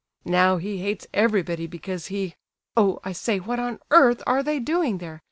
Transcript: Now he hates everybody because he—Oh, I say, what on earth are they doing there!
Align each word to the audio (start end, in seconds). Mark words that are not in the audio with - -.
Now 0.25 0.57
he 0.57 0.79
hates 0.79 1.05
everybody 1.13 1.67
because 1.67 2.07
he—Oh, 2.07 2.99
I 3.03 3.11
say, 3.11 3.39
what 3.39 3.59
on 3.59 3.77
earth 3.91 4.23
are 4.25 4.41
they 4.41 4.57
doing 4.59 4.97
there! 4.97 5.19